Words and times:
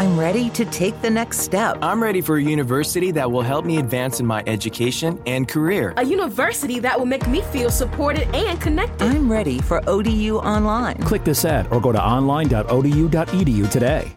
I'm 0.00 0.18
ready 0.18 0.48
to 0.48 0.64
take 0.64 0.98
the 1.02 1.10
next 1.10 1.40
step. 1.40 1.76
I'm 1.82 2.02
ready 2.02 2.22
for 2.22 2.38
a 2.38 2.42
university 2.42 3.10
that 3.10 3.30
will 3.30 3.42
help 3.42 3.66
me 3.66 3.76
advance 3.76 4.18
in 4.18 4.24
my 4.24 4.42
education 4.46 5.20
and 5.26 5.46
career. 5.46 5.92
A 5.98 6.02
university 6.02 6.78
that 6.78 6.98
will 6.98 7.04
make 7.04 7.28
me 7.28 7.42
feel 7.52 7.68
supported 7.68 8.26
and 8.34 8.58
connected. 8.58 9.04
I'm 9.04 9.30
ready 9.30 9.60
for 9.60 9.86
ODU 9.86 10.38
Online. 10.38 10.96
Click 11.02 11.22
this 11.24 11.44
ad 11.44 11.68
or 11.70 11.82
go 11.82 11.92
to 11.92 12.02
online.odu.edu 12.02 13.70
today. 13.70 14.16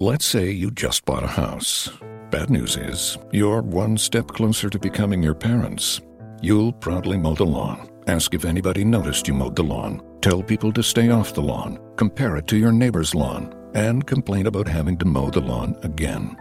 Let's 0.00 0.24
say 0.24 0.50
you 0.50 0.70
just 0.70 1.04
bought 1.04 1.22
a 1.22 1.26
house. 1.26 1.90
Bad 2.30 2.48
news 2.48 2.78
is, 2.78 3.18
you're 3.30 3.60
one 3.60 3.98
step 3.98 4.28
closer 4.28 4.70
to 4.70 4.78
becoming 4.78 5.22
your 5.22 5.34
parents. 5.34 6.00
You'll 6.40 6.72
proudly 6.72 7.18
mow 7.18 7.34
the 7.34 7.44
lawn, 7.44 7.90
ask 8.06 8.32
if 8.32 8.46
anybody 8.46 8.86
noticed 8.86 9.28
you 9.28 9.34
mowed 9.34 9.56
the 9.56 9.64
lawn, 9.64 10.02
tell 10.22 10.42
people 10.42 10.72
to 10.72 10.82
stay 10.82 11.10
off 11.10 11.34
the 11.34 11.42
lawn, 11.42 11.78
compare 11.96 12.36
it 12.36 12.46
to 12.46 12.56
your 12.56 12.72
neighbor's 12.72 13.14
lawn 13.14 13.54
and 13.74 14.06
complain 14.06 14.46
about 14.46 14.68
having 14.68 14.96
to 14.98 15.04
mow 15.04 15.30
the 15.30 15.40
lawn 15.40 15.76
again. 15.82 16.36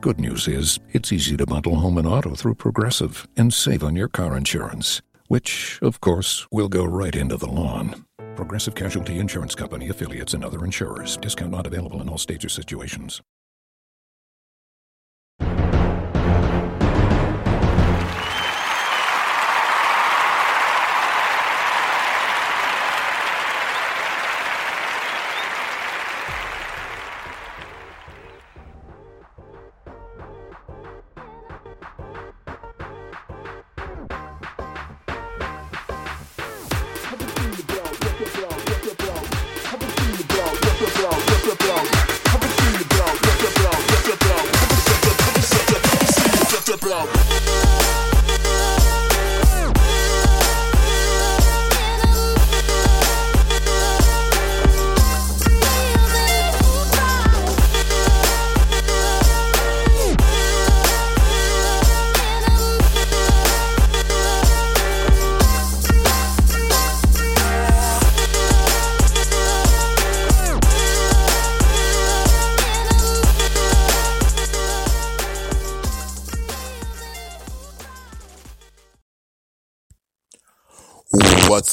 Good 0.00 0.20
news 0.20 0.46
is, 0.46 0.78
it's 0.92 1.12
easy 1.12 1.36
to 1.36 1.46
bundle 1.46 1.76
home 1.76 1.98
and 1.98 2.06
auto 2.06 2.34
through 2.34 2.56
Progressive 2.56 3.26
and 3.36 3.52
save 3.52 3.82
on 3.82 3.96
your 3.96 4.08
car 4.08 4.36
insurance, 4.36 5.00
which, 5.28 5.78
of 5.82 6.00
course, 6.00 6.46
will 6.52 6.68
go 6.68 6.84
right 6.84 7.16
into 7.16 7.36
the 7.36 7.46
lawn. 7.46 8.04
Progressive 8.36 8.74
Casualty 8.74 9.18
Insurance 9.18 9.54
Company 9.54 9.88
affiliates 9.88 10.34
and 10.34 10.44
other 10.44 10.64
insurers. 10.64 11.16
Discount 11.16 11.52
not 11.52 11.66
available 11.66 12.02
in 12.02 12.08
all 12.08 12.18
states 12.18 12.44
or 12.44 12.48
situations. 12.48 13.22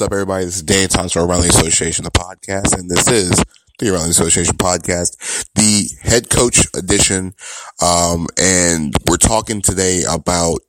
What's 0.02 0.14
up, 0.14 0.14
everybody? 0.14 0.46
This 0.46 0.56
is 0.56 0.64
Dan 0.64 0.90
Thompson 0.90 1.22
from 1.22 1.30
Rally 1.30 1.50
Association, 1.50 2.06
the 2.06 2.10
podcast, 2.10 2.76
and 2.76 2.90
this 2.90 3.08
is 3.08 3.46
the 3.78 3.92
Rally 3.92 4.10
Association 4.10 4.56
podcast, 4.56 5.46
the 5.54 5.88
head 6.02 6.28
coach 6.28 6.66
edition. 6.76 7.36
Um, 7.84 8.26
and 8.36 8.96
we're 9.08 9.18
talking 9.18 9.62
today 9.62 10.02
about 10.10 10.62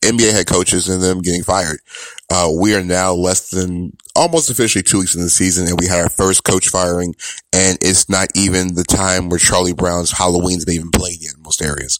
NBA 0.00 0.32
head 0.32 0.46
coaches 0.46 0.88
and 0.88 1.02
them 1.02 1.20
getting 1.20 1.42
fired. 1.42 1.80
Uh, 2.30 2.50
we 2.58 2.74
are 2.74 2.82
now 2.82 3.12
less 3.12 3.50
than 3.50 3.92
almost 4.14 4.48
officially 4.48 4.82
two 4.82 5.00
weeks 5.00 5.14
in 5.14 5.20
the 5.20 5.28
season 5.28 5.68
and 5.68 5.78
we 5.78 5.86
had 5.86 6.00
our 6.00 6.08
first 6.08 6.44
coach 6.44 6.68
firing 6.68 7.14
and 7.52 7.78
it's 7.82 8.08
not 8.08 8.28
even 8.34 8.74
the 8.74 8.84
time 8.84 9.28
where 9.28 9.38
Charlie 9.38 9.74
Brown's 9.74 10.10
Halloween's 10.10 10.64
been 10.64 10.76
even 10.76 10.90
played 10.90 11.22
yet 11.22 11.34
most 11.48 11.62
areas. 11.62 11.98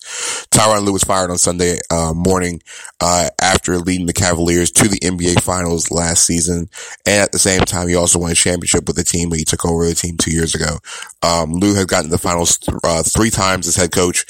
Tyronn 0.51 0.85
Lue's 0.85 1.05
fired 1.05 1.31
on 1.31 1.39
Sunday, 1.39 1.79
uh, 1.91 2.13
morning, 2.15 2.61
uh, 3.01 3.31
after 3.41 3.79
leading 3.79 4.07
the 4.07 4.13
Cavaliers 4.13 4.71
to 4.73 4.89
the 4.89 4.99
NBA 4.99 5.41
finals 5.43 5.91
last 5.91 6.27
season. 6.27 6.69
And 7.07 7.23
at 7.23 7.33
the 7.33 7.39
same 7.39 7.63
time, 7.63 7.89
he 7.89 7.95
also 7.95 8.19
won 8.19 8.31
a 8.31 8.35
championship 8.35 8.87
with 8.87 8.97
the 8.97 9.05
team 9.05 9.31
when 9.31 9.39
he 9.39 9.45
took 9.45 9.65
over 9.65 9.87
the 9.87 9.95
team 9.95 10.17
two 10.19 10.33
years 10.33 10.55
ago. 10.55 10.79
Um, 11.23 11.53
Lue 11.53 11.75
has 11.75 11.87
gotten 11.87 12.11
the 12.11 12.19
finals, 12.19 12.59
th- 12.59 12.77
uh, 12.85 13.03
three 13.03 13.31
times 13.31 13.67
as 13.67 13.77
head 13.77 13.91
coach 13.91 14.27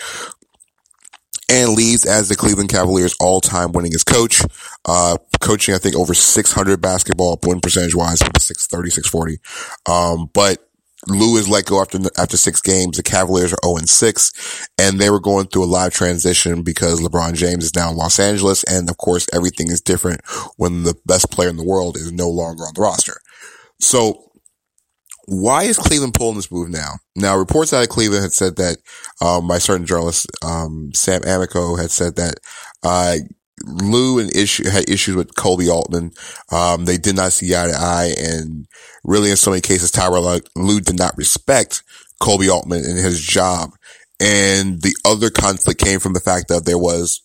and 1.51 1.71
leads 1.73 2.05
as 2.05 2.29
the 2.29 2.37
Cleveland 2.37 2.69
Cavaliers 2.69 3.17
all-time 3.21 3.73
winningest 3.73 4.07
coach. 4.07 4.43
Uh, 4.85 5.17
coaching, 5.41 5.75
I 5.75 5.79
think, 5.79 5.97
over 5.97 6.15
600 6.15 6.81
basketball 6.81 7.39
win 7.43 7.61
percentage 7.61 7.95
wise, 7.95 8.19
630, 8.19 8.91
640. 8.91 9.39
Um, 9.87 10.31
but 10.33 10.68
Lue 11.09 11.37
is 11.37 11.49
let 11.49 11.65
go 11.65 11.81
after, 11.81 11.99
after 12.17 12.37
six 12.37 12.61
games. 12.61 12.97
The 12.97 13.03
Cavaliers 13.03 13.53
are 13.53 13.59
0 13.65 13.77
and 13.79 13.89
6 13.89 14.69
and 14.79 14.99
they 14.99 15.11
were 15.11 15.21
going 15.21 15.47
through 15.47 15.65
a 15.65 15.67
live 15.67 15.93
transition 15.93 16.63
because 16.63 17.01
LeBron 17.01 17.35
James 17.35 17.65
is 17.65 17.75
now 17.75 17.91
in 17.91 17.97
Los 17.97 18.19
Angeles. 18.19 18.65
And 18.65 18.91
of 18.91 18.99
course, 18.99 19.27
everything 19.33 19.71
is 19.71 19.81
different 19.81 20.21
when 20.57 20.83
the 20.83 20.95
best 21.07 21.31
player 21.31 21.49
in 21.49 21.57
the 21.57 21.65
world 21.65 21.97
is 21.97 22.13
no 22.13 22.29
longer 22.29 22.65
on 22.65 22.73
the 22.75 22.83
roster. 22.83 23.21
So 23.81 24.29
why 25.29 25.65
is 25.65 25.77
Cleveland 25.77 26.15
pulling 26.15 26.37
this 26.37 26.51
move 26.51 26.71
now? 26.71 26.93
Now, 27.15 27.37
reports 27.37 27.75
out 27.75 27.83
of 27.83 27.91
Cleveland 27.91 28.23
had 28.23 28.33
said 28.33 28.57
that, 28.57 28.79
um, 29.21 29.47
by 29.47 29.59
certain 29.59 29.85
journalists, 29.85 30.27
um, 30.43 30.91
Sam 30.95 31.21
Amico 31.27 31.77
had 31.77 31.91
said 31.91 32.17
that, 32.17 32.37
uh, 32.83 33.17
Lue 33.65 34.19
and 34.19 34.35
issue 34.35 34.69
had 34.69 34.89
issues 34.89 35.17
with 35.17 35.35
Koby 35.35 35.69
Altman. 35.69 36.13
Um, 36.51 36.85
they 36.85 36.99
did 36.99 37.17
not 37.17 37.33
see 37.33 37.55
eye 37.55 37.69
to 37.69 37.75
eye, 37.75 38.15
and 38.19 38.67
really, 39.05 39.31
in 39.31 39.37
so 39.37 39.51
many 39.51 39.61
cases, 39.61 39.93
Tyronn 39.93 40.41
Lue 40.57 40.81
did 40.81 40.99
not 40.99 41.17
respect 41.17 41.83
Koby 42.21 42.51
Altman 42.51 42.85
and 42.85 42.99
his 42.99 43.21
job. 43.21 43.71
And 44.21 44.83
the 44.83 44.97
other 45.05 45.31
conflict 45.31 45.81
came 45.81 46.01
from 46.01 46.13
the 46.13 46.21
fact 46.21 46.49
that 46.49 46.65
there 46.65 46.79
was 46.79 47.23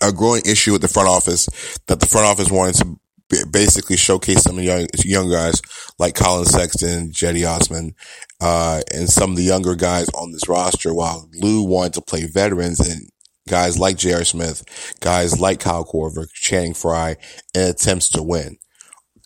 a 0.00 0.12
growing 0.12 0.42
issue 0.46 0.72
with 0.72 0.82
the 0.82 0.88
front 0.88 1.08
office 1.08 1.48
that 1.88 1.98
the 1.98 2.06
front 2.06 2.26
office 2.26 2.50
wanted 2.50 2.76
to 2.76 3.46
basically 3.50 3.96
showcase 3.96 4.42
some 4.42 4.58
of 4.58 4.64
the 4.64 4.64
young, 4.64 4.86
young 5.04 5.30
guys 5.30 5.60
like 5.98 6.14
Colin 6.14 6.46
Sexton, 6.46 7.10
Cedi 7.10 7.46
Osman, 7.46 7.94
uh, 8.40 8.80
and 8.94 9.08
some 9.08 9.32
of 9.32 9.36
the 9.36 9.42
younger 9.42 9.74
guys 9.74 10.08
on 10.10 10.32
this 10.32 10.48
roster 10.48 10.94
while 10.94 11.28
Lue 11.34 11.62
wanted 11.62 11.94
to 11.94 12.00
play 12.00 12.24
veterans 12.26 12.80
and 12.80 13.10
guys 13.48 13.78
like 13.78 13.96
J.R. 13.96 14.24
Smith, 14.24 14.64
guys 15.00 15.40
like 15.40 15.60
Kyle 15.60 15.84
Korver, 15.84 16.30
Channing 16.32 16.74
Frye, 16.74 17.16
and 17.54 17.70
attempts 17.70 18.08
to 18.10 18.22
win. 18.22 18.58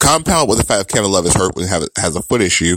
Compound 0.00 0.48
with 0.48 0.58
the 0.58 0.64
fact 0.64 0.88
that 0.88 0.94
Kevin 0.94 1.12
Love 1.12 1.26
is 1.26 1.34
hurt 1.34 1.56
and 1.56 1.88
has 1.96 2.16
a 2.16 2.22
foot 2.22 2.40
issue. 2.40 2.76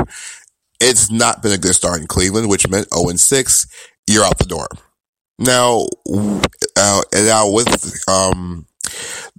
It's 0.80 1.10
not 1.10 1.42
been 1.42 1.54
a 1.54 1.58
good 1.58 1.74
start 1.74 2.02
in 2.02 2.08
Cleveland, 2.08 2.50
which 2.50 2.68
meant 2.70 2.94
0 2.94 3.10
and 3.10 3.20
6. 3.20 3.68
You're 4.08 4.26
out 4.26 4.38
the 4.38 4.46
door. 4.46 4.68
Now, 5.40 5.88
uh, 6.78 7.02
now 7.14 7.52
with, 7.52 8.08
um, 8.08 8.68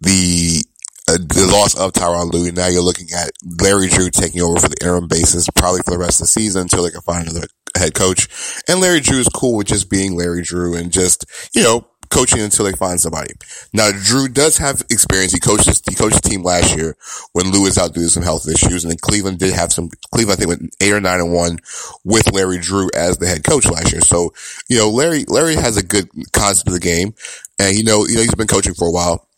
the 0.01 0.63
uh, 1.09 1.19
the 1.19 1.49
loss 1.53 1.79
of 1.79 1.93
Tyronn 1.93 2.33
Lue. 2.33 2.51
Now 2.51 2.67
you're 2.67 2.83
looking 2.83 3.09
at 3.15 3.31
Larry 3.61 3.89
Drew 3.89 4.11
taking 4.11 4.41
over 4.41 4.59
for 4.59 4.69
the 4.69 4.77
interim 4.81 5.07
basis, 5.07 5.49
probably 5.55 5.83
for 5.83 5.93
the 5.93 5.99
rest 5.99 6.21
of 6.21 6.25
the 6.25 6.29
season 6.29 6.63
until 6.63 6.83
they 6.83 6.91
can 6.91 7.01
find 7.03 7.29
another 7.29 7.47
head 7.77 7.95
coach. 7.95 8.29
And 8.69 8.81
Larry 8.81 9.01
Drew 9.01 9.19
is 9.19 9.29
cool 9.29 9.57
with 9.57 9.69
just 9.69 9.89
being 9.89 10.17
Larry 10.17 10.43
Drew 10.43 10.75
and 10.75 10.91
just, 10.91 11.25
you 11.55 11.63
know, 11.63 11.87
coaching 12.11 12.41
until 12.41 12.65
they 12.65 12.73
find 12.73 13.01
somebody. 13.01 13.35
Now, 13.73 13.91
Drew 13.91 14.29
does 14.29 14.59
have 14.59 14.83
experience. 14.91 15.33
He 15.33 15.41
coaches, 15.41 15.83
he 15.89 15.95
coached 15.95 16.23
the 16.23 16.29
team 16.29 16.43
last 16.43 16.77
year 16.77 16.97
when 17.33 17.51
Lue 17.51 17.63
was 17.63 17.79
out 17.79 17.95
due 17.95 18.03
to 18.03 18.09
some 18.09 18.23
health 18.23 18.49
issues, 18.49 18.85
and 18.85 18.91
then 18.91 18.99
Cleveland 18.99 19.39
did 19.39 19.53
have 19.53 19.73
some. 19.73 19.91
Cleveland, 20.13 20.39
I 20.39 20.45
think, 20.45 20.49
went 20.49 20.77
eight 20.81 20.93
or 20.93 21.01
nine 21.01 21.21
and 21.21 21.33
one 21.33 21.59
with 22.05 22.33
Larry 22.33 22.59
Drew 22.59 22.89
as 22.95 23.19
the 23.19 23.27
head 23.27 23.45
coach 23.45 23.67
last 23.67 23.93
year. 23.93 24.01
So, 24.01 24.33
you 24.69 24.79
know, 24.79 24.91
Larry 24.91 25.25
Larry 25.29 25.55
has 25.55 25.77
a 25.77 25.83
good 25.83 26.09
concept 26.33 26.69
of 26.69 26.75
the 26.75 26.81
game, 26.81 27.15
and 27.59 27.77
you 27.77 27.85
know, 27.85 28.07
you 28.07 28.17
know, 28.17 28.23
he's 28.23 28.35
been 28.35 28.47
coaching 28.47 28.75
for 28.75 28.89
a 28.89 28.93
while. 28.93 29.29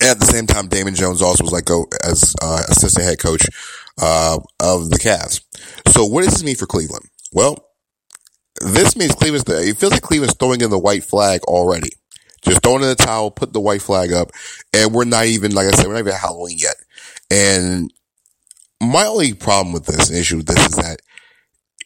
And 0.00 0.08
at 0.08 0.18
the 0.18 0.26
same 0.26 0.46
time, 0.46 0.68
Damon 0.68 0.94
Jones 0.94 1.20
also 1.20 1.44
was 1.44 1.52
let 1.52 1.66
go 1.66 1.86
as 2.02 2.34
uh, 2.40 2.62
assistant 2.68 3.04
head 3.04 3.18
coach 3.18 3.46
uh, 4.00 4.38
of 4.58 4.88
the 4.88 4.98
Cavs. 4.98 5.42
So, 5.92 6.06
what 6.06 6.24
does 6.24 6.32
this 6.32 6.42
mean 6.42 6.56
for 6.56 6.66
Cleveland? 6.66 7.04
Well, 7.32 7.69
this 8.56 8.96
means 8.96 9.14
Cleveland's. 9.14 9.48
It 9.48 9.76
feels 9.76 9.92
like 9.92 10.02
Cleveland's 10.02 10.34
throwing 10.34 10.60
in 10.60 10.70
the 10.70 10.78
white 10.78 11.04
flag 11.04 11.42
already. 11.44 11.90
Just 12.42 12.62
throwing 12.62 12.82
in 12.82 12.88
the 12.88 12.94
towel, 12.94 13.30
put 13.30 13.52
the 13.52 13.60
white 13.60 13.82
flag 13.82 14.12
up, 14.12 14.30
and 14.72 14.94
we're 14.94 15.04
not 15.04 15.26
even, 15.26 15.52
like 15.52 15.66
I 15.66 15.70
said, 15.72 15.86
we're 15.86 15.92
not 15.92 16.00
even 16.00 16.12
Halloween 16.14 16.56
yet. 16.58 16.76
And 17.30 17.92
my 18.80 19.06
only 19.06 19.34
problem 19.34 19.72
with 19.72 19.84
this 19.84 20.10
issue 20.10 20.38
with 20.38 20.46
this 20.46 20.66
is 20.66 20.76
that 20.76 21.00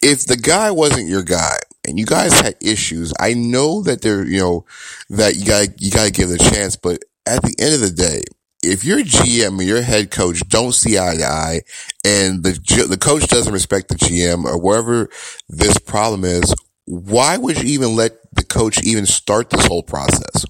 if 0.00 0.26
the 0.26 0.36
guy 0.36 0.70
wasn't 0.70 1.08
your 1.08 1.22
guy 1.22 1.58
and 1.86 1.98
you 1.98 2.06
guys 2.06 2.38
had 2.40 2.54
issues, 2.60 3.12
I 3.18 3.34
know 3.34 3.82
that 3.82 4.02
there, 4.02 4.24
you 4.24 4.38
know, 4.38 4.64
that 5.10 5.36
you 5.36 5.44
got 5.44 5.80
you 5.80 5.90
got 5.90 6.06
to 6.06 6.12
give 6.12 6.30
it 6.30 6.40
a 6.40 6.50
chance, 6.50 6.76
but 6.76 7.02
at 7.26 7.42
the 7.42 7.54
end 7.58 7.74
of 7.74 7.80
the 7.80 7.90
day, 7.90 8.22
if 8.64 8.84
your 8.84 9.00
GM 9.00 9.58
or 9.58 9.62
your 9.62 9.82
head 9.82 10.10
coach 10.10 10.40
don't 10.48 10.72
see 10.72 10.98
eye 10.98 11.16
to 11.16 11.24
eye 11.24 11.60
and 12.04 12.42
the, 12.42 12.52
the 12.88 12.98
coach 12.98 13.26
doesn't 13.28 13.52
respect 13.52 13.88
the 13.88 13.94
GM 13.94 14.44
or 14.44 14.58
wherever 14.60 15.08
this 15.48 15.78
problem 15.78 16.24
is, 16.24 16.54
why 16.86 17.36
would 17.36 17.62
you 17.62 17.68
even 17.68 17.96
let 17.96 18.12
the 18.32 18.44
coach 18.44 18.82
even 18.84 19.06
start 19.06 19.50
this 19.50 19.66
whole 19.66 19.82
process? 19.82 20.44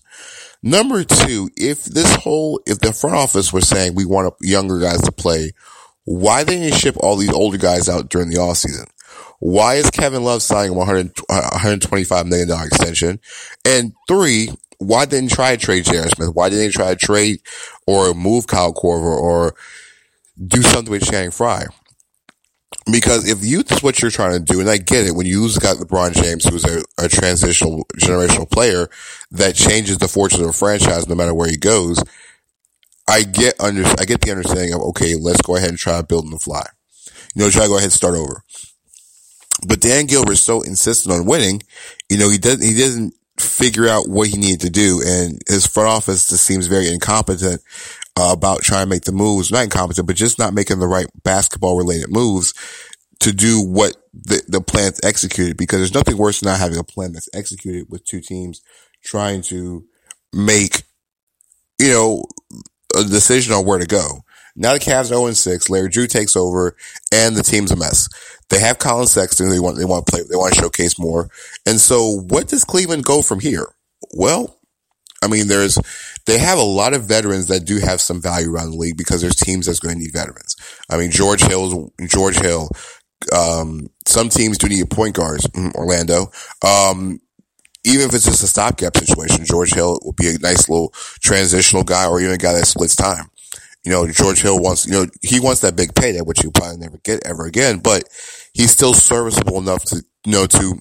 Number 0.62 1.04
two, 1.04 1.50
if 1.56 1.84
this 1.84 2.14
whole, 2.16 2.60
if 2.66 2.80
the 2.80 2.92
front 2.92 3.16
office 3.16 3.52
was 3.52 3.68
saying 3.68 3.94
we 3.94 4.06
want 4.06 4.34
younger 4.40 4.80
guys 4.80 5.02
to 5.02 5.12
play, 5.12 5.52
why 6.04 6.44
didn't 6.44 6.64
you 6.64 6.72
ship 6.72 6.96
all 6.98 7.16
these 7.16 7.32
older 7.32 7.58
guys 7.58 7.88
out 7.88 8.08
during 8.08 8.30
the 8.30 8.40
off 8.40 8.56
season? 8.58 8.86
Why 9.40 9.74
is 9.74 9.90
Kevin 9.90 10.24
Love 10.24 10.42
signing 10.42 10.72
a 10.72 10.80
$125 10.80 12.26
million 12.26 12.50
extension? 12.50 13.20
And 13.64 13.92
three, 14.08 14.48
why 14.78 15.04
didn't 15.04 15.30
try 15.30 15.56
to 15.56 15.62
trade 15.62 15.84
J.R. 15.84 16.08
Smith? 16.08 16.30
Why 16.34 16.48
didn't 16.48 16.66
you 16.66 16.72
try 16.72 16.90
to 16.90 16.96
trade 16.96 17.40
or 17.86 18.14
move 18.14 18.46
Kyle 18.46 18.72
Korver 18.72 19.16
or 19.16 19.54
do 20.46 20.62
something 20.62 20.90
with 20.90 21.08
Channing 21.08 21.30
Frye? 21.30 21.66
Because 22.90 23.26
if 23.26 23.42
youth 23.42 23.72
is 23.72 23.82
what 23.82 24.02
you're 24.02 24.10
trying 24.10 24.32
to 24.32 24.52
do, 24.52 24.60
and 24.60 24.68
I 24.68 24.76
get 24.76 25.06
it, 25.06 25.14
when 25.14 25.26
you 25.26 25.40
lose 25.40 25.58
got 25.58 25.76
LeBron 25.76 26.12
James, 26.12 26.44
who's 26.44 26.64
a, 26.64 26.82
a 26.98 27.08
transitional 27.08 27.84
generational 27.98 28.50
player 28.50 28.88
that 29.30 29.54
changes 29.54 29.98
the 29.98 30.08
fortunes 30.08 30.42
of 30.42 30.50
a 30.50 30.52
franchise 30.52 31.08
no 31.08 31.14
matter 31.14 31.32
where 31.32 31.48
he 31.48 31.56
goes, 31.56 32.02
I 33.08 33.22
get 33.22 33.58
under, 33.60 33.84
I 33.98 34.04
get 34.04 34.20
the 34.20 34.30
understanding 34.30 34.74
of, 34.74 34.80
okay, 34.80 35.14
let's 35.14 35.42
go 35.42 35.56
ahead 35.56 35.70
and 35.70 35.78
try 35.78 35.98
to 35.98 36.06
build 36.06 36.24
on 36.24 36.30
the 36.30 36.38
fly. 36.38 36.66
You 37.34 37.44
know, 37.44 37.50
try 37.50 37.62
to 37.62 37.68
go 37.68 37.76
ahead 37.76 37.84
and 37.84 37.92
start 37.92 38.16
over. 38.16 38.42
But 39.66 39.80
Dan 39.80 40.06
Gilbert's 40.06 40.40
so 40.40 40.62
insistent 40.62 41.14
on 41.14 41.26
winning, 41.26 41.62
you 42.10 42.18
know, 42.18 42.28
he 42.28 42.38
doesn't, 42.38 42.62
he 42.62 42.74
doesn't 42.78 43.14
figure 43.38 43.88
out 43.88 44.08
what 44.08 44.28
he 44.28 44.36
needed 44.36 44.60
to 44.60 44.70
do. 44.70 45.02
And 45.04 45.40
his 45.48 45.66
front 45.66 45.88
office 45.88 46.28
just 46.28 46.44
seems 46.44 46.66
very 46.66 46.88
incompetent 46.88 47.60
uh, 48.16 48.30
about 48.32 48.62
trying 48.62 48.84
to 48.84 48.90
make 48.90 49.02
the 49.02 49.12
moves, 49.12 49.50
not 49.50 49.64
incompetent, 49.64 50.06
but 50.06 50.16
just 50.16 50.38
not 50.38 50.54
making 50.54 50.78
the 50.78 50.88
right 50.88 51.06
basketball 51.22 51.76
related 51.76 52.10
moves 52.10 52.54
to 53.20 53.32
do 53.32 53.60
what 53.60 53.96
the, 54.12 54.42
the 54.48 54.60
plan's 54.60 55.00
executed 55.02 55.56
because 55.56 55.78
there's 55.78 55.94
nothing 55.94 56.16
worse 56.16 56.40
than 56.40 56.50
not 56.50 56.60
having 56.60 56.78
a 56.78 56.84
plan 56.84 57.12
that's 57.12 57.28
executed 57.34 57.86
with 57.88 58.04
two 58.04 58.20
teams 58.20 58.60
trying 59.02 59.42
to 59.42 59.84
make, 60.32 60.82
you 61.80 61.90
know, 61.90 62.24
a 62.96 63.02
decision 63.02 63.52
on 63.52 63.64
where 63.64 63.78
to 63.78 63.86
go. 63.86 64.20
Now 64.56 64.72
the 64.74 64.78
Cavs 64.78 65.10
are 65.10 65.16
0 65.16 65.32
6. 65.32 65.70
Larry 65.70 65.88
Drew 65.88 66.06
takes 66.06 66.36
over 66.36 66.76
and 67.12 67.34
the 67.34 67.42
team's 67.42 67.72
a 67.72 67.76
mess. 67.76 68.08
They 68.50 68.60
have 68.60 68.78
Colin 68.78 69.06
Sexton. 69.06 69.50
They 69.50 69.60
want, 69.60 69.76
they 69.76 69.84
want 69.84 70.06
to 70.06 70.12
play, 70.12 70.22
they 70.28 70.36
want 70.36 70.54
to 70.54 70.60
showcase 70.60 70.98
more. 70.98 71.28
And 71.66 71.80
so 71.80 72.20
what 72.28 72.48
does 72.48 72.64
Cleveland 72.64 73.04
go 73.04 73.22
from 73.22 73.40
here? 73.40 73.66
Well, 74.12 74.60
I 75.22 75.28
mean, 75.28 75.48
there's, 75.48 75.78
they 76.26 76.38
have 76.38 76.58
a 76.58 76.62
lot 76.62 76.92
of 76.92 77.04
veterans 77.04 77.48
that 77.48 77.64
do 77.64 77.78
have 77.78 78.00
some 78.00 78.20
value 78.20 78.52
around 78.52 78.70
the 78.70 78.76
league 78.76 78.96
because 78.96 79.22
there's 79.22 79.36
teams 79.36 79.66
that's 79.66 79.80
going 79.80 79.94
to 79.94 80.00
need 80.00 80.12
veterans. 80.12 80.56
I 80.90 80.98
mean, 80.98 81.10
George 81.10 81.42
Hill, 81.42 81.92
George 82.06 82.38
Hill, 82.38 82.68
um, 83.32 83.88
some 84.06 84.28
teams 84.28 84.58
do 84.58 84.68
need 84.68 84.90
point 84.90 85.14
guards, 85.14 85.46
mm, 85.48 85.74
Orlando. 85.74 86.30
Um, 86.62 87.20
even 87.84 88.08
if 88.08 88.14
it's 88.14 88.24
just 88.24 88.42
a 88.42 88.46
stopgap 88.46 88.96
situation, 88.96 89.44
George 89.44 89.74
Hill 89.74 89.98
will 90.02 90.12
be 90.12 90.28
a 90.28 90.38
nice 90.38 90.68
little 90.68 90.90
transitional 91.20 91.84
guy 91.84 92.06
or 92.06 92.20
even 92.20 92.32
a 92.32 92.38
guy 92.38 92.52
that 92.52 92.66
splits 92.66 92.96
time. 92.96 93.30
You 93.84 93.92
know, 93.92 94.06
George 94.08 94.40
Hill 94.40 94.58
wants, 94.58 94.86
you 94.86 94.92
know, 94.92 95.06
he 95.20 95.40
wants 95.40 95.60
that 95.60 95.76
big 95.76 95.94
payday, 95.94 96.20
which 96.20 96.40
he'll 96.40 96.52
probably 96.52 96.78
never 96.78 96.98
get 97.04 97.26
ever 97.26 97.44
again, 97.44 97.78
but 97.78 98.04
he's 98.54 98.70
still 98.70 98.94
serviceable 98.94 99.58
enough 99.58 99.84
to, 99.84 100.02
you 100.24 100.32
know, 100.32 100.46
to 100.46 100.80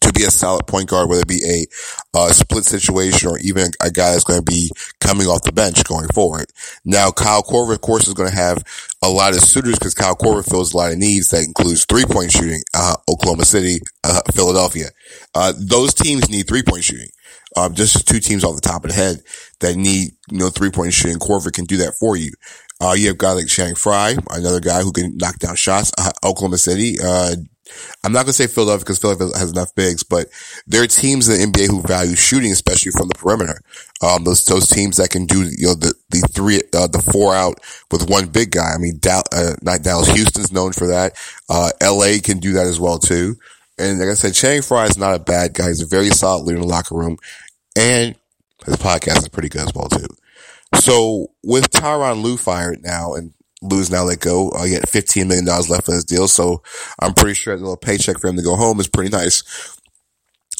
to 0.00 0.12
be 0.12 0.24
a 0.24 0.30
solid 0.30 0.66
point 0.66 0.88
guard, 0.88 1.08
whether 1.08 1.22
it 1.22 1.28
be 1.28 1.42
a 1.44 2.18
uh, 2.18 2.32
split 2.32 2.64
situation 2.64 3.28
or 3.28 3.38
even 3.38 3.70
a 3.82 3.90
guy 3.90 4.12
that's 4.12 4.24
going 4.24 4.38
to 4.38 4.44
be 4.44 4.70
coming 5.00 5.26
off 5.26 5.42
the 5.42 5.52
bench 5.52 5.82
going 5.84 6.08
forward. 6.08 6.46
Now, 6.84 7.10
Kyle 7.10 7.42
Korver, 7.42 7.74
of 7.74 7.80
course, 7.80 8.08
is 8.08 8.14
going 8.14 8.30
to 8.30 8.34
have 8.34 8.62
a 9.02 9.08
lot 9.08 9.34
of 9.34 9.40
suitors 9.40 9.78
because 9.78 9.94
Kyle 9.94 10.16
Korver 10.16 10.48
fills 10.48 10.72
a 10.72 10.76
lot 10.76 10.92
of 10.92 10.98
needs 10.98 11.28
that 11.28 11.44
includes 11.44 11.84
three 11.84 12.04
point 12.04 12.32
shooting, 12.32 12.62
uh, 12.74 12.96
Oklahoma 13.08 13.44
City, 13.44 13.78
uh, 14.04 14.20
Philadelphia. 14.32 14.86
Uh, 15.34 15.52
those 15.58 15.94
teams 15.94 16.28
need 16.28 16.46
three 16.46 16.62
point 16.62 16.84
shooting. 16.84 17.08
Um, 17.56 17.74
just 17.74 18.06
two 18.06 18.20
teams 18.20 18.44
off 18.44 18.54
the 18.54 18.60
top 18.60 18.84
of 18.84 18.90
the 18.90 18.96
head 18.96 19.22
that 19.60 19.76
need, 19.76 20.10
you 20.30 20.38
know, 20.38 20.50
three 20.50 20.70
point 20.70 20.92
shooting. 20.92 21.18
Korver 21.18 21.52
can 21.52 21.64
do 21.64 21.78
that 21.78 21.94
for 21.94 22.16
you. 22.16 22.32
Uh, 22.80 22.94
you 22.96 23.08
have 23.08 23.18
guys 23.18 23.36
like 23.36 23.46
Channing 23.46 23.74
Frye, 23.74 24.16
another 24.30 24.60
guy 24.60 24.82
who 24.82 24.92
can 24.92 25.16
knock 25.16 25.38
down 25.38 25.56
shots. 25.56 25.92
Uh, 25.96 26.10
Oklahoma 26.22 26.58
City, 26.58 26.96
uh, 27.02 27.34
I'm 28.04 28.12
not 28.12 28.20
going 28.20 28.28
to 28.28 28.32
say 28.34 28.46
Philadelphia 28.46 28.84
because 28.84 28.98
Philadelphia 28.98 29.38
has 29.38 29.50
enough 29.50 29.74
bigs, 29.74 30.02
but 30.02 30.28
there 30.66 30.82
are 30.82 30.86
teams 30.86 31.28
in 31.28 31.52
the 31.52 31.58
NBA 31.58 31.68
who 31.68 31.82
value 31.82 32.14
shooting, 32.14 32.52
especially 32.52 32.92
from 32.92 33.08
the 33.08 33.14
perimeter. 33.14 33.60
Um, 34.02 34.24
those, 34.24 34.44
those 34.44 34.68
teams 34.68 34.98
that 34.98 35.10
can 35.10 35.26
do, 35.26 35.42
you 35.42 35.68
know, 35.68 35.74
the, 35.74 35.94
the 36.10 36.20
three, 36.32 36.60
uh, 36.74 36.86
the 36.86 37.02
four 37.12 37.34
out 37.34 37.58
with 37.90 38.08
one 38.08 38.28
big 38.28 38.52
guy. 38.52 38.72
I 38.74 38.78
mean, 38.78 38.98
Dal- 39.00 39.24
uh, 39.34 39.54
not 39.62 39.82
Dallas, 39.82 40.08
Houston's 40.08 40.52
known 40.52 40.72
for 40.72 40.86
that. 40.88 41.14
Uh, 41.48 41.70
LA 41.82 42.18
can 42.22 42.38
do 42.38 42.52
that 42.52 42.66
as 42.66 42.78
well 42.78 42.98
too. 42.98 43.36
And 43.78 43.98
like 43.98 44.08
I 44.08 44.14
said, 44.14 44.34
Channing 44.34 44.62
Frye 44.62 44.86
is 44.86 44.96
not 44.96 45.14
a 45.14 45.18
bad 45.18 45.54
guy. 45.54 45.68
He's 45.68 45.82
a 45.82 45.86
very 45.86 46.08
solid 46.08 46.44
leader 46.44 46.56
in 46.56 46.62
the 46.62 46.68
locker 46.68 46.94
room 46.94 47.18
and 47.76 48.16
his 48.64 48.76
podcast 48.76 49.18
is 49.18 49.28
pretty 49.28 49.48
good 49.48 49.62
as 49.62 49.72
well 49.74 49.88
too. 49.88 50.06
So 50.74 51.28
with 51.42 51.70
Tyronn 51.70 52.22
Lue 52.22 52.36
fired 52.36 52.82
now 52.82 53.14
and 53.14 53.32
Lue's 53.62 53.90
now 53.90 54.04
let 54.04 54.20
go. 54.20 54.50
Uh, 54.50 54.66
had 54.66 54.82
$15 54.82 55.26
million 55.26 55.44
left 55.46 55.88
on 55.88 55.94
his 55.94 56.04
deal. 56.04 56.28
So 56.28 56.62
I'm 57.00 57.14
pretty 57.14 57.34
sure 57.34 57.56
the 57.56 57.62
little 57.62 57.76
paycheck 57.76 58.18
for 58.18 58.28
him 58.28 58.36
to 58.36 58.42
go 58.42 58.56
home 58.56 58.80
is 58.80 58.88
pretty 58.88 59.10
nice. 59.10 59.42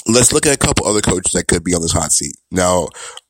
Let's 0.07 0.33
look 0.33 0.47
at 0.47 0.55
a 0.55 0.59
couple 0.59 0.87
other 0.87 1.01
coaches 1.01 1.33
that 1.33 1.49
could 1.49 1.65
be 1.65 1.75
on 1.75 1.83
this 1.83 1.93
hot 1.93 2.13
seat. 2.13 2.37
Now, 2.51 2.89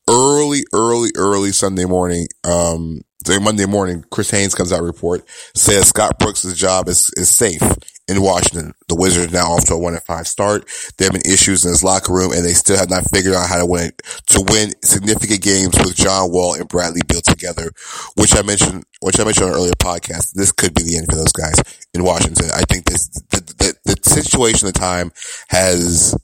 early, 0.09 0.63
early, 0.73 1.09
early 1.15 1.51
Sunday 1.51 1.85
morning, 1.85 2.27
um, 2.43 3.01
Monday 3.27 3.65
morning, 3.65 4.05
Chris 4.09 4.31
Haynes 4.31 4.55
comes 4.55 4.71
out 4.71 4.81
report 4.81 5.27
says 5.55 5.89
Scott 5.89 6.19
Brooks' 6.19 6.53
job 6.53 6.87
is, 6.87 7.11
is 7.17 7.29
safe 7.29 7.61
in 8.07 8.21
Washington. 8.21 8.73
The 8.87 8.95
Wizards 8.95 9.33
now 9.33 9.51
off 9.51 9.65
to 9.65 9.73
a 9.73 9.79
one 9.79 9.93
and 9.93 10.03
five 10.03 10.27
start. 10.27 10.69
There 10.97 11.07
have 11.07 11.13
been 11.13 11.31
issues 11.31 11.65
in 11.65 11.71
his 11.71 11.83
locker 11.83 12.13
room 12.13 12.31
and 12.31 12.45
they 12.45 12.53
still 12.53 12.77
have 12.77 12.89
not 12.89 13.09
figured 13.11 13.33
out 13.33 13.49
how 13.49 13.57
to 13.57 13.65
win, 13.65 13.91
to 14.27 14.41
win 14.47 14.71
significant 14.83 15.41
games 15.41 15.75
with 15.77 15.95
John 15.95 16.31
Wall 16.31 16.53
and 16.53 16.67
Bradley 16.67 17.01
Beal 17.07 17.21
together, 17.21 17.71
which 18.15 18.35
I 18.35 18.43
mentioned, 18.43 18.85
which 19.01 19.19
I 19.19 19.23
mentioned 19.23 19.47
on 19.47 19.51
an 19.51 19.57
earlier 19.57 19.73
podcast. 19.73 20.33
This 20.33 20.51
could 20.51 20.73
be 20.73 20.83
the 20.83 20.97
end 20.97 21.07
for 21.09 21.15
those 21.15 21.33
guys 21.33 21.61
in 21.93 22.03
Washington. 22.03 22.49
I 22.53 22.61
think 22.61 22.85
this, 22.85 23.09
the, 23.29 23.41
the, 23.57 23.95
the 23.95 24.09
situation, 24.09 24.67
the 24.67 24.73
time 24.73 25.11
has 25.49 26.15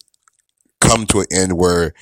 come 0.79 1.05
to 1.07 1.19
an 1.19 1.25
end 1.31 1.53
where 1.53 1.93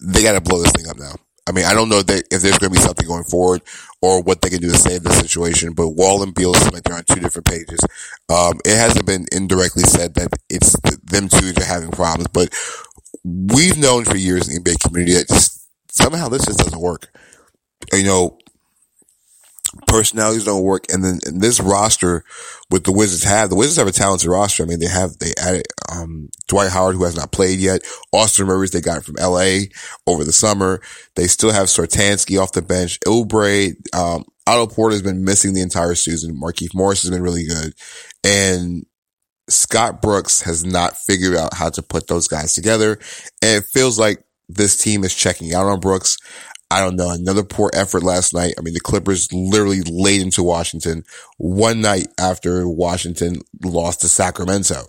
they 0.00 0.22
got 0.22 0.32
to 0.32 0.40
blow 0.40 0.62
this 0.62 0.72
thing 0.72 0.88
up 0.88 0.98
now. 0.98 1.14
I 1.48 1.52
mean, 1.52 1.64
I 1.64 1.74
don't 1.74 1.88
know 1.88 2.02
that 2.02 2.24
if 2.32 2.42
there's 2.42 2.58
going 2.58 2.72
to 2.72 2.78
be 2.78 2.84
something 2.84 3.06
going 3.06 3.24
forward 3.24 3.62
or 4.06 4.22
what 4.22 4.40
they 4.40 4.50
can 4.50 4.60
do 4.60 4.70
to 4.70 4.78
save 4.78 5.02
the 5.02 5.12
situation, 5.12 5.72
but 5.72 5.88
Wall 5.88 6.22
and 6.22 6.32
Beal 6.32 6.54
seem 6.54 6.70
like 6.70 6.84
they're 6.84 6.96
on 6.96 7.02
two 7.10 7.18
different 7.18 7.46
pages. 7.46 7.80
Um, 8.28 8.60
it 8.64 8.76
hasn't 8.76 9.04
been 9.04 9.26
indirectly 9.32 9.82
said 9.82 10.14
that 10.14 10.28
it's 10.48 10.76
them 11.02 11.28
two 11.28 11.52
that 11.52 11.62
are 11.62 11.64
having 11.64 11.90
problems, 11.90 12.28
but 12.28 12.54
we've 13.24 13.76
known 13.76 14.04
for 14.04 14.16
years 14.16 14.48
in 14.48 14.62
the 14.62 14.70
NBA 14.70 14.78
community 14.80 15.14
that 15.14 15.26
just 15.26 15.68
somehow 15.90 16.28
this 16.28 16.44
just 16.46 16.60
doesn't 16.60 16.80
work. 16.80 17.08
You 17.92 18.04
know, 18.04 18.35
personalities 19.96 20.44
don't 20.44 20.62
work. 20.62 20.84
And 20.92 21.04
then 21.04 21.18
in 21.26 21.38
this 21.38 21.60
roster 21.60 22.24
with 22.70 22.84
the 22.84 22.92
Wizards 22.92 23.24
have, 23.24 23.50
the 23.50 23.56
Wizards 23.56 23.76
have 23.78 23.86
a 23.86 23.92
talented 23.92 24.28
roster. 24.28 24.62
I 24.62 24.66
mean, 24.66 24.80
they 24.80 24.88
have, 24.88 25.18
they 25.18 25.32
added, 25.40 25.66
um, 25.90 26.28
Dwight 26.48 26.70
Howard, 26.70 26.96
who 26.96 27.04
has 27.04 27.16
not 27.16 27.32
played 27.32 27.58
yet. 27.58 27.82
Austin 28.12 28.46
Rivers, 28.46 28.70
they 28.70 28.80
got 28.80 29.04
from 29.04 29.16
LA 29.18 29.66
over 30.06 30.24
the 30.24 30.32
summer. 30.32 30.80
They 31.14 31.26
still 31.26 31.50
have 31.50 31.66
Satoransky 31.68 32.40
off 32.40 32.52
the 32.52 32.62
bench. 32.62 32.98
Oubre, 33.06 33.74
um, 33.94 34.24
Otto 34.46 34.66
Porter 34.66 34.94
has 34.94 35.02
been 35.02 35.24
missing 35.24 35.54
the 35.54 35.62
entire 35.62 35.94
season. 35.94 36.40
Markieff 36.40 36.74
Morris 36.74 37.02
has 37.02 37.10
been 37.10 37.22
really 37.22 37.46
good. 37.46 37.72
And 38.22 38.86
Scott 39.48 40.02
Brooks 40.02 40.42
has 40.42 40.64
not 40.64 40.96
figured 40.96 41.36
out 41.36 41.54
how 41.54 41.70
to 41.70 41.82
put 41.82 42.06
those 42.06 42.28
guys 42.28 42.52
together. 42.52 42.98
And 43.42 43.62
it 43.62 43.66
feels 43.72 43.98
like 43.98 44.22
this 44.48 44.76
team 44.76 45.04
is 45.04 45.14
checking 45.14 45.54
out 45.54 45.66
on 45.66 45.80
Brooks. 45.80 46.16
I 46.70 46.80
don't 46.80 46.96
know, 46.96 47.10
another 47.10 47.44
poor 47.44 47.70
effort 47.74 48.02
last 48.02 48.34
night. 48.34 48.54
I 48.58 48.62
mean, 48.62 48.74
the 48.74 48.80
Clippers 48.80 49.32
literally 49.32 49.82
laid 49.82 50.20
into 50.20 50.42
Washington 50.42 51.04
one 51.38 51.80
night 51.80 52.08
after 52.18 52.68
Washington 52.68 53.40
lost 53.62 54.00
to 54.00 54.08
Sacramento. 54.08 54.86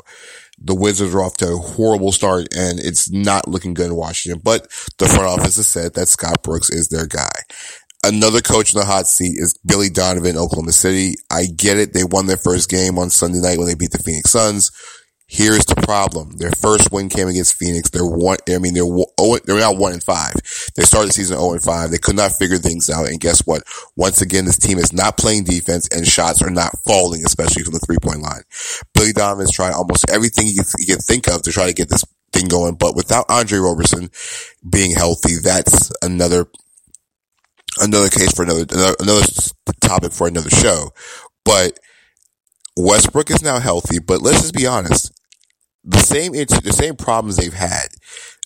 The 0.59 0.73
Wizards 0.73 1.13
are 1.13 1.21
off 1.21 1.37
to 1.37 1.53
a 1.53 1.57
horrible 1.57 2.11
start 2.11 2.47
and 2.55 2.79
it's 2.79 3.11
not 3.11 3.47
looking 3.47 3.75
good 3.75 3.87
in 3.87 3.95
Washington, 3.95 4.41
but 4.43 4.63
the 4.97 5.05
front 5.05 5.27
office 5.27 5.57
has 5.57 5.67
said 5.67 5.93
that 5.93 6.07
Scott 6.07 6.41
Brooks 6.41 6.71
is 6.71 6.89
their 6.89 7.05
guy. 7.05 7.29
Another 8.03 8.41
coach 8.41 8.73
in 8.73 8.79
the 8.79 8.85
hot 8.85 9.05
seat 9.05 9.35
is 9.37 9.57
Billy 9.65 9.89
Donovan, 9.89 10.37
Oklahoma 10.37 10.71
City. 10.71 11.15
I 11.29 11.45
get 11.45 11.77
it. 11.77 11.93
They 11.93 12.03
won 12.03 12.25
their 12.25 12.37
first 12.37 12.69
game 12.69 12.97
on 12.97 13.09
Sunday 13.09 13.39
night 13.39 13.57
when 13.57 13.67
they 13.67 13.75
beat 13.75 13.91
the 13.91 13.99
Phoenix 13.99 14.31
Suns. 14.31 14.71
Here's 15.29 15.65
the 15.65 15.75
problem. 15.75 16.37
Their 16.37 16.51
first 16.51 16.89
win 16.93 17.09
came 17.09 17.27
against 17.27 17.55
Phoenix. 17.55 17.89
They're 17.89 18.05
one, 18.05 18.37
I 18.47 18.59
mean, 18.59 18.73
they're, 18.73 18.85
oh, 18.85 19.37
they're 19.43 19.59
now 19.59 19.73
one 19.73 19.91
and 19.91 20.03
five. 20.03 20.33
They 20.75 20.83
started 20.83 21.09
the 21.09 21.13
season 21.13 21.37
0 21.37 21.51
and 21.51 21.61
five. 21.61 21.91
They 21.91 21.97
could 21.97 22.15
not 22.15 22.31
figure 22.31 22.57
things 22.57 22.89
out. 22.89 23.09
And 23.09 23.19
guess 23.19 23.41
what? 23.45 23.63
Once 23.97 24.21
again, 24.21 24.45
this 24.45 24.57
team 24.57 24.77
is 24.77 24.93
not 24.93 25.17
playing 25.17 25.43
defense 25.43 25.89
and 25.89 26.07
shots 26.07 26.41
are 26.41 26.49
not 26.49 26.79
falling, 26.87 27.25
especially 27.25 27.63
from 27.63 27.73
the 27.73 27.79
three 27.79 27.97
point 28.01 28.21
line. 28.21 28.43
Billy 28.93 29.11
Donovan 29.11 29.43
is 29.43 29.51
trying 29.51 29.73
almost 29.73 30.09
everything 30.09 30.47
you 30.47 30.63
can 30.85 30.99
think 30.99 31.27
of 31.27 31.41
to 31.41 31.51
try 31.51 31.67
to 31.67 31.73
get 31.73 31.89
this 31.89 32.05
thing 32.31 32.47
going. 32.47 32.75
But 32.75 32.95
without 32.95 33.25
Andre 33.27 33.59
Roberson 33.59 34.09
being 34.69 34.91
healthy, 34.95 35.35
that's 35.43 35.91
another, 36.01 36.45
another 37.81 38.07
case 38.07 38.31
for 38.31 38.43
another, 38.43 38.65
another, 38.71 38.95
another 39.01 39.25
topic 39.81 40.13
for 40.13 40.25
another 40.25 40.51
show. 40.51 40.91
But 41.43 41.77
Westbrook 42.77 43.29
is 43.29 43.43
now 43.43 43.59
healthy, 43.59 43.99
but 43.99 44.21
let's 44.21 44.39
just 44.39 44.53
be 44.53 44.65
honest 44.65 45.11
the 45.87 45.99
same 45.99 46.33
the 46.33 46.73
same 46.75 46.95
problems 46.95 47.37
they've 47.37 47.53
had, 47.53 47.87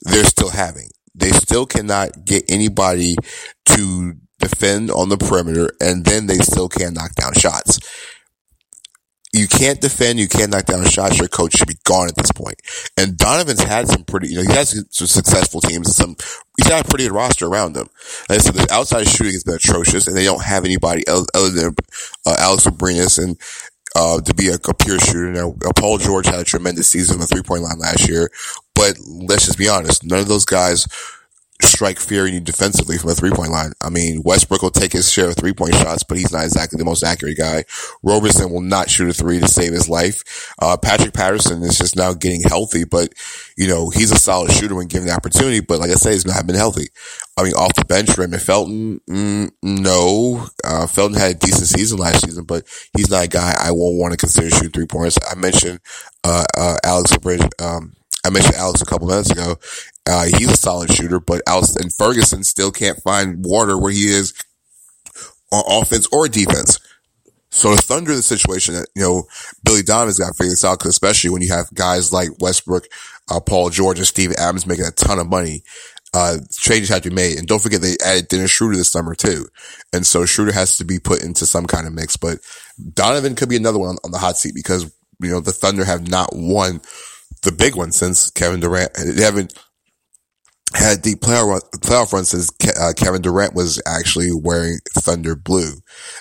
they're 0.03 0.23
still 0.23 0.49
having. 0.49 0.89
They 1.15 1.31
still 1.31 1.65
cannot 1.65 2.23
get 2.23 2.45
anybody 2.49 3.15
to 3.65 4.13
defend 4.39 4.91
on 4.91 5.09
the 5.09 5.17
perimeter, 5.17 5.71
and 5.81 6.05
then 6.05 6.27
they 6.27 6.37
still 6.37 6.69
can't 6.69 6.95
knock 6.95 7.15
down 7.15 7.33
shots. 7.33 7.79
You 9.33 9.47
can't 9.47 9.79
defend, 9.79 10.19
you 10.19 10.27
can't 10.27 10.51
knock 10.51 10.65
down 10.65 10.83
shots. 10.85 11.17
Your 11.17 11.29
coach 11.29 11.55
should 11.55 11.67
be 11.67 11.77
gone 11.85 12.09
at 12.09 12.15
this 12.15 12.33
point. 12.33 12.61
And 12.97 13.17
Donovan's 13.17 13.63
had 13.63 13.87
some 13.87 14.03
pretty, 14.03 14.27
you 14.27 14.35
know, 14.35 14.41
he 14.41 14.51
has 14.51 14.71
some 14.89 15.07
successful 15.07 15.61
teams 15.61 15.87
and 15.87 15.95
some, 15.95 16.15
he's 16.57 16.67
got 16.67 16.85
a 16.85 16.89
pretty 16.89 17.05
good 17.05 17.13
roster 17.13 17.47
around 17.47 17.77
him. 17.77 17.87
Like 18.27 18.39
I 18.39 18.41
said, 18.41 18.55
the 18.55 18.67
outside 18.73 19.07
shooting 19.07 19.31
has 19.31 19.45
been 19.45 19.55
atrocious, 19.55 20.07
and 20.07 20.17
they 20.17 20.25
don't 20.25 20.43
have 20.43 20.65
anybody 20.65 21.07
other 21.07 21.49
than 21.49 21.75
uh, 22.25 22.35
Alex 22.39 22.65
Abrines 22.65 23.23
and 23.23 23.39
uh, 23.95 24.21
to 24.21 24.33
be 24.33 24.47
a, 24.47 24.55
a, 24.55 24.73
pure 24.73 24.99
shooter. 24.99 25.31
Now, 25.31 25.55
uh, 25.65 25.71
Paul 25.77 25.97
George 25.97 26.25
had 26.25 26.39
a 26.39 26.43
tremendous 26.43 26.87
season 26.87 27.15
on 27.15 27.21
the 27.21 27.27
three 27.27 27.41
point 27.41 27.63
line 27.63 27.79
last 27.79 28.07
year, 28.07 28.29
but 28.73 28.97
let's 29.05 29.45
just 29.45 29.57
be 29.57 29.69
honest, 29.69 30.03
none 30.03 30.19
of 30.19 30.27
those 30.27 30.45
guys 30.45 30.87
strike 31.71 31.99
fear 31.99 32.27
you 32.27 32.39
defensively 32.39 32.97
from 32.97 33.09
a 33.09 33.15
three 33.15 33.31
point 33.31 33.51
line. 33.51 33.73
I 33.81 33.89
mean, 33.89 34.21
Westbrook 34.23 34.61
will 34.61 34.71
take 34.71 34.93
his 34.93 35.11
share 35.11 35.29
of 35.29 35.35
three 35.35 35.53
point 35.53 35.75
shots, 35.75 36.03
but 36.03 36.17
he's 36.17 36.31
not 36.31 36.43
exactly 36.43 36.77
the 36.77 36.85
most 36.85 37.03
accurate 37.03 37.37
guy. 37.37 37.65
Roberson 38.03 38.51
will 38.51 38.61
not 38.61 38.89
shoot 38.89 39.09
a 39.09 39.13
three 39.13 39.39
to 39.39 39.47
save 39.47 39.73
his 39.73 39.89
life. 39.89 40.53
Uh, 40.61 40.77
Patrick 40.77 41.13
Patterson 41.13 41.63
is 41.63 41.77
just 41.77 41.95
now 41.95 42.13
getting 42.13 42.41
healthy, 42.43 42.83
but 42.83 43.13
you 43.57 43.67
know, 43.67 43.89
he's 43.89 44.11
a 44.11 44.17
solid 44.17 44.51
shooter 44.51 44.75
when 44.75 44.87
given 44.87 45.07
the 45.07 45.13
opportunity, 45.13 45.59
but 45.59 45.79
like 45.79 45.89
I 45.91 45.95
say, 45.95 46.11
he's 46.11 46.25
not 46.25 46.45
been 46.45 46.55
healthy. 46.55 46.87
I 47.37 47.43
mean, 47.43 47.53
off 47.53 47.73
the 47.75 47.85
bench, 47.85 48.17
Raymond 48.17 48.41
Felton, 48.41 48.99
mm, 49.09 49.51
no. 49.63 50.47
Uh, 50.63 50.85
Felton 50.87 51.17
had 51.17 51.31
a 51.31 51.39
decent 51.39 51.67
season 51.67 51.97
last 51.97 52.25
season, 52.25 52.43
but 52.43 52.65
he's 52.95 53.09
not 53.09 53.25
a 53.25 53.29
guy 53.29 53.55
I 53.59 53.71
won't 53.71 53.97
want 53.97 54.11
to 54.11 54.17
consider 54.17 54.49
shooting 54.49 54.71
three 54.71 54.85
pointers. 54.85 55.17
I 55.29 55.35
mentioned, 55.35 55.79
uh, 56.23 56.45
uh, 56.57 56.77
Alex 56.83 57.15
Bridge, 57.17 57.41
um, 57.59 57.93
I 58.23 58.29
mentioned 58.29 58.55
Alex 58.55 58.81
a 58.81 58.85
couple 58.85 59.07
minutes 59.07 59.31
ago. 59.31 59.55
Uh, 60.07 60.25
he's 60.25 60.51
a 60.51 60.57
solid 60.57 60.91
shooter, 60.91 61.19
but 61.19 61.41
Alex 61.47 61.75
and 61.75 61.93
Ferguson 61.93 62.43
still 62.43 62.71
can't 62.71 63.01
find 63.01 63.43
water 63.43 63.77
where 63.77 63.91
he 63.91 64.05
is 64.05 64.33
on 65.51 65.63
offense 65.67 66.07
or 66.11 66.27
defense. 66.27 66.79
So 67.51 67.75
the 67.75 67.81
Thunder, 67.81 68.15
the 68.15 68.21
situation 68.21 68.75
that, 68.75 68.87
you 68.95 69.01
know, 69.01 69.25
Billy 69.63 69.81
Donovan's 69.81 70.19
got 70.19 70.29
to 70.29 70.33
figure 70.33 70.51
this 70.51 70.63
out, 70.63 70.79
cause 70.79 70.91
especially 70.91 71.31
when 71.31 71.41
you 71.41 71.49
have 71.49 71.73
guys 71.73 72.13
like 72.13 72.29
Westbrook, 72.39 72.85
uh, 73.29 73.41
Paul 73.41 73.69
George 73.69 73.97
and 73.97 74.07
Steve 74.07 74.31
Adams 74.37 74.65
making 74.65 74.85
a 74.85 74.91
ton 74.91 75.19
of 75.19 75.27
money, 75.27 75.63
uh, 76.13 76.37
changes 76.51 76.89
have 76.89 77.01
to 77.01 77.09
be 77.09 77.15
made. 77.15 77.37
And 77.37 77.47
don't 77.47 77.61
forget 77.61 77.81
they 77.81 77.97
added 78.05 78.29
Dennis 78.29 78.51
Schroeder 78.51 78.77
this 78.77 78.91
summer 78.91 79.15
too. 79.15 79.47
And 79.91 80.05
so 80.05 80.25
Schroeder 80.25 80.53
has 80.53 80.77
to 80.77 80.85
be 80.85 80.99
put 80.99 81.23
into 81.23 81.45
some 81.45 81.65
kind 81.65 81.87
of 81.87 81.93
mix, 81.93 82.15
but 82.15 82.39
Donovan 82.93 83.35
could 83.35 83.49
be 83.49 83.57
another 83.57 83.79
one 83.79 83.89
on, 83.89 83.97
on 84.05 84.11
the 84.11 84.17
hot 84.17 84.37
seat 84.37 84.55
because, 84.55 84.83
you 85.21 85.29
know, 85.29 85.41
the 85.41 85.51
Thunder 85.51 85.83
have 85.83 86.09
not 86.09 86.29
won 86.33 86.81
the 87.43 87.51
big 87.51 87.75
one 87.75 87.91
since 87.91 88.29
Kevin 88.29 88.59
Durant. 88.59 88.91
They 88.93 89.23
haven't 89.23 89.53
had 90.73 91.01
deep 91.01 91.19
playoff 91.19 91.61
playoff 91.81 92.13
run 92.13 92.23
since 92.23 92.49
uh, 92.79 92.93
Kevin 92.95 93.21
Durant 93.21 93.53
was 93.53 93.81
actually 93.85 94.29
wearing 94.33 94.79
Thunder 94.93 95.35
blue. 95.35 95.73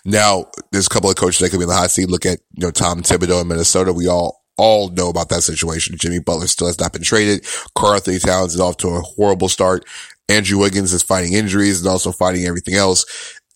Now, 0.05 0.47
there's 0.73 0.87
a 0.87 0.91
couple 0.91 1.11
of 1.11 1.17
coaches 1.17 1.39
that 1.39 1.51
could 1.51 1.59
be 1.59 1.65
in 1.65 1.69
the 1.69 1.75
hot 1.75 1.91
seat. 1.91 2.11
Look 2.11 2.27
at, 2.27 2.41
you 2.55 2.67
know, 2.67 2.71
Tom 2.71 3.03
Thibodeau 3.03 3.43
in 3.43 3.49
Minnesota. 3.49 3.93
We 3.93 4.09
all, 4.09 4.43
all 4.57 4.91
know 4.91 5.09
about 5.09 5.29
that 5.29 5.43
situation. 5.43 5.97
Jimmy 5.99 6.19
Butler 6.19 6.49
still 6.49 6.67
has 6.67 6.81
not 6.81 6.93
been 6.93 7.03
traded. 7.03 7.47
Karl-Anthony 7.77 8.19
Towns 8.19 8.55
is 8.55 8.61
off 8.61 8.77
to 8.79 8.89
a 8.89 9.01
horrible 9.01 9.49
start. 9.49 9.85
Andrew 10.29 10.59
Wiggins 10.59 10.93
is 10.93 11.03
fighting 11.03 11.33
injuries 11.33 11.81
and 11.81 11.89
also 11.89 12.13
fighting 12.13 12.45
everything 12.45 12.75
else. 12.75 13.05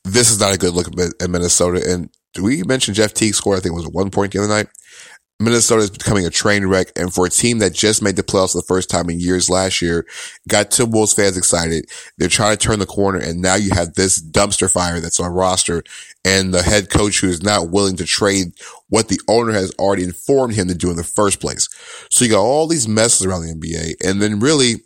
This 0.05 0.31
is 0.31 0.39
not 0.39 0.55
a 0.55 0.59
good 0.59 0.75
look 0.75 0.89
at 1.21 1.31
Minnesota. 1.31 1.83
And 1.87 2.11
we 2.41 2.63
mentioned 2.63 2.97
Jeff 2.97 3.15
Teague 3.15 3.35
scored, 3.35 3.59
I 3.59 3.61
think 3.61 3.73
it 3.73 3.77
was 3.77 3.87
a 3.87 3.91
one 3.91 4.11
point 4.11 4.33
the 4.33 4.39
other 4.39 4.49
night. 4.49 4.69
Minnesota 5.41 5.83
is 5.83 5.91
becoming 5.91 6.27
a 6.27 6.31
train 6.31 6.67
wreck. 6.67 6.93
And 6.97 7.13
for 7.13 7.27
a 7.27 7.31
team 7.31 7.59
that 7.59 7.73
just 7.73 8.03
made 8.03 8.17
the 8.17 8.23
playoffs 8.23 8.53
for 8.53 8.59
the 8.59 8.67
first 8.67 8.89
time 8.89 9.11
in 9.11 9.19
years 9.19 9.51
last 9.51 9.83
year, 9.83 10.07
got 10.49 10.71
Timberwolves 10.71 11.17
fans 11.17 11.37
excited. 11.37 11.87
They're 12.19 12.29
trying 12.29 12.57
to 12.57 12.67
turn 12.67 12.79
the 12.79 12.87
corner. 12.87 13.19
And 13.19 13.43
now 13.43 13.57
you 13.57 13.71
have 13.75 13.95
this 13.95 14.23
dumpster 14.23 14.71
fire 14.71 15.01
that's 15.01 15.19
on 15.19 15.33
roster 15.33 15.83
and 16.25 16.55
the 16.55 16.63
head 16.63 16.89
coach 16.89 17.21
who 17.21 17.29
is 17.29 17.43
not 17.43 17.71
willing 17.71 17.97
to 17.97 18.05
trade 18.05 18.53
what 18.89 19.09
the 19.09 19.21
owner 19.29 19.53
has 19.53 19.75
already 19.79 20.05
informed 20.05 20.55
him 20.55 20.69
to 20.69 20.75
do 20.75 20.91
in 20.91 20.97
the 20.97 21.05
first 21.05 21.41
place. 21.41 21.69
So 22.11 22.25
you 22.25 22.31
got 22.31 22.41
all 22.41 22.69
these 22.69 22.87
messes 22.87 23.27
around 23.27 23.43
the 23.43 23.55
NBA. 23.55 24.09
And 24.09 24.23
then 24.23 24.39
really, 24.39 24.77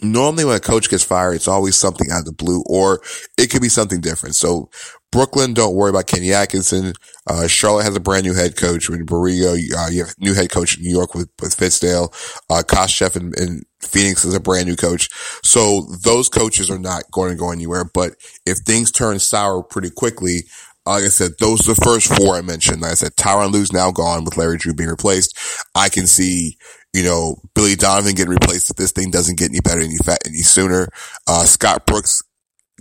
normally 0.00 0.44
when 0.44 0.56
a 0.56 0.60
coach 0.60 0.88
gets 0.88 1.04
fired, 1.04 1.34
it's 1.34 1.48
always 1.48 1.76
something 1.76 2.10
out 2.10 2.20
of 2.20 2.24
the 2.24 2.32
blue 2.32 2.64
or 2.66 3.00
it 3.38 3.50
could 3.50 3.62
be 3.62 3.68
something 3.68 4.00
different. 4.00 4.34
So 4.34 4.70
Brooklyn, 5.10 5.54
don't 5.54 5.74
worry 5.74 5.90
about 5.90 6.06
Kenny 6.06 6.32
Atkinson. 6.32 6.94
Uh, 7.26 7.46
Charlotte 7.46 7.84
has 7.84 7.96
a 7.96 8.00
brand 8.00 8.24
new 8.24 8.34
head 8.34 8.56
coach 8.56 8.88
with 8.88 9.06
Borrego. 9.06 9.52
Uh, 9.52 9.90
you 9.90 10.04
have 10.04 10.14
new 10.18 10.34
head 10.34 10.50
coach 10.50 10.76
in 10.76 10.82
New 10.82 10.90
York 10.90 11.14
with, 11.14 11.28
with 11.40 11.56
Fizdale. 11.56 12.12
Uh, 12.50 12.62
Kokoskov 12.62 13.16
in, 13.16 13.32
in 13.38 13.62
Phoenix 13.80 14.24
is 14.24 14.34
a 14.34 14.40
brand 14.40 14.66
new 14.66 14.76
coach. 14.76 15.08
So 15.44 15.86
those 16.02 16.28
coaches 16.28 16.70
are 16.70 16.78
not 16.78 17.04
going 17.12 17.30
to 17.30 17.38
go 17.38 17.50
anywhere. 17.50 17.84
But 17.84 18.14
if 18.44 18.58
things 18.58 18.90
turn 18.90 19.18
sour 19.18 19.62
pretty 19.62 19.90
quickly, 19.90 20.44
like 20.84 21.04
I 21.04 21.08
said, 21.08 21.32
those 21.38 21.68
are 21.68 21.74
the 21.74 21.80
first 21.80 22.12
four 22.16 22.34
I 22.34 22.42
mentioned. 22.42 22.80
Like 22.80 22.92
I 22.92 22.94
said, 22.94 23.14
Tyronn 23.16 23.52
Lue's 23.52 23.72
now 23.72 23.92
gone 23.92 24.24
with 24.24 24.36
Larry 24.36 24.56
Drew 24.56 24.74
being 24.74 24.90
replaced. 24.90 25.38
I 25.76 25.88
can 25.88 26.08
see, 26.08 26.56
you 26.92 27.04
know, 27.04 27.36
Billy 27.54 27.76
Donovan 27.76 28.14
getting 28.14 28.32
replaced 28.32 28.70
if 28.70 28.76
this 28.76 28.90
thing 28.90 29.10
doesn't 29.10 29.38
get 29.38 29.50
any 29.50 29.60
better 29.60 29.80
any, 29.80 29.98
any 30.26 30.38
sooner. 30.38 30.88
Uh, 31.28 31.44
Scott 31.44 31.86
Brooks 31.86 32.24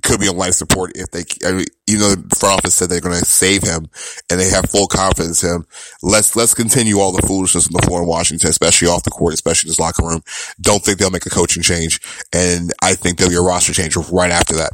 could 0.01 0.19
be 0.19 0.27
on 0.27 0.37
life 0.37 0.53
support 0.53 0.91
if 0.95 1.11
they, 1.11 1.23
I 1.47 1.51
mean, 1.51 1.65
you 1.87 1.97
know, 1.97 2.15
the 2.15 2.35
front 2.35 2.59
office 2.59 2.75
said 2.75 2.89
they're 2.89 3.01
going 3.01 3.19
to 3.19 3.25
save 3.25 3.63
him 3.63 3.87
and 4.29 4.39
they 4.39 4.49
have 4.49 4.69
full 4.69 4.87
confidence 4.87 5.43
in 5.43 5.55
him. 5.55 5.65
Let's, 6.01 6.35
let's 6.35 6.53
continue 6.53 6.99
all 6.99 7.11
the 7.11 7.25
foolishness 7.27 7.67
on 7.67 7.73
the 7.73 7.85
floor 7.85 8.01
in 8.01 8.07
Washington, 8.07 8.49
especially 8.49 8.87
off 8.87 9.03
the 9.03 9.09
court, 9.09 9.33
especially 9.33 9.67
in 9.67 9.71
this 9.71 9.79
locker 9.79 10.05
room. 10.05 10.21
Don't 10.59 10.83
think 10.83 10.97
they'll 10.97 11.11
make 11.11 11.25
a 11.25 11.29
coaching 11.29 11.63
change. 11.63 11.99
And 12.33 12.71
I 12.81 12.95
think 12.95 13.17
there'll 13.17 13.31
be 13.31 13.37
a 13.37 13.41
roster 13.41 13.73
change 13.73 13.95
right 13.97 14.31
after 14.31 14.55
that. 14.55 14.71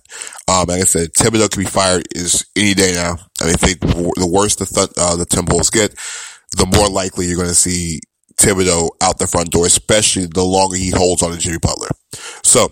Um, 0.47 0.65
like 0.67 0.81
I 0.81 0.85
said, 0.85 1.13
Thibodeau 1.13 1.49
can 1.49 1.63
be 1.63 1.69
fired 1.69 2.07
is 2.15 2.45
any 2.55 2.73
day 2.73 2.93
now. 2.93 3.17
I 3.41 3.53
think 3.53 3.79
the 3.81 4.29
worse 4.31 4.55
the, 4.55 4.65
th- 4.65 4.89
uh, 4.97 5.15
the 5.15 5.25
Timberwolves 5.25 5.71
get, 5.71 5.93
the 6.55 6.65
more 6.65 6.89
likely 6.89 7.25
you're 7.25 7.35
going 7.35 7.49
to 7.49 7.55
see 7.55 7.99
Thibodeau 8.37 8.89
out 9.01 9.17
the 9.17 9.27
front 9.27 9.49
door, 9.49 9.65
especially 9.65 10.27
the 10.27 10.43
longer 10.43 10.77
he 10.77 10.91
holds 10.91 11.23
on 11.23 11.31
to 11.31 11.37
Jimmy 11.37 11.57
Butler. 11.59 11.89
So 12.43 12.69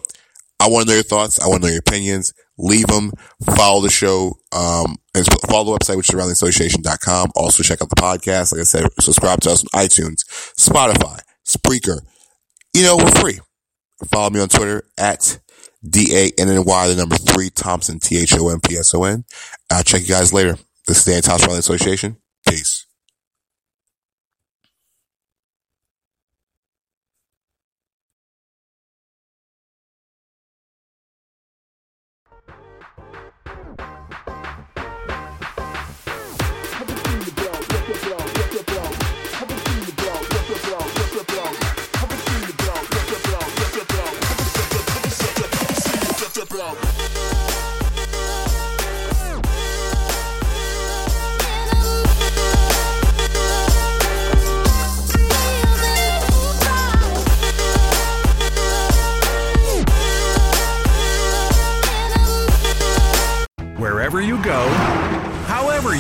I 0.59 0.69
want 0.69 0.85
to 0.85 0.89
know 0.89 0.95
your 0.95 1.03
thoughts. 1.03 1.39
I 1.39 1.47
want 1.47 1.61
to 1.61 1.67
know 1.67 1.73
your 1.73 1.79
opinions 1.79 2.31
leave 2.57 2.87
them, 2.87 3.11
follow 3.55 3.81
the 3.81 3.89
show, 3.89 4.37
um, 4.51 4.97
and 5.13 5.25
follow 5.47 5.73
the 5.73 5.79
website, 5.79 5.97
which 5.97 6.09
is 6.09 6.15
the 6.15 6.21
RallyAssociation.com. 6.21 7.31
Also 7.35 7.63
check 7.63 7.81
out 7.81 7.89
the 7.89 7.95
podcast. 7.95 8.51
Like 8.51 8.61
I 8.61 8.63
said, 8.63 8.87
subscribe 8.99 9.41
to 9.41 9.51
us 9.51 9.63
on 9.63 9.81
iTunes, 9.81 10.23
Spotify, 10.57 11.19
Spreaker. 11.45 12.01
You 12.73 12.83
know, 12.83 12.97
we're 12.97 13.11
free. 13.11 13.39
Follow 14.11 14.29
me 14.29 14.41
on 14.41 14.49
Twitter 14.49 14.83
at 14.97 15.39
D-A-N-N-Y, 15.87 16.87
the 16.87 16.95
number 16.95 17.15
three, 17.15 17.49
Thompson, 17.49 17.99
T-H-O-M-P-S-O-N. 17.99 19.23
I'll 19.71 19.83
check 19.83 20.01
you 20.01 20.07
guys 20.07 20.33
later. 20.33 20.57
This 20.87 21.07
is 21.07 21.15
Anti 21.15 21.45
Rally 21.45 21.59
Association. 21.59 22.17
Peace. 22.47 22.85